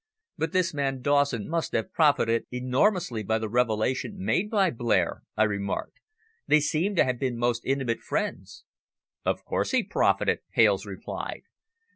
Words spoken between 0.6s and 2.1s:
man Dawson must have